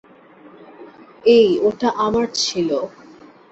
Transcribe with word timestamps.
এই, 1.27 1.49
ওটা 1.61 1.89
আমার 2.05 2.25
ছিল! 2.35 2.69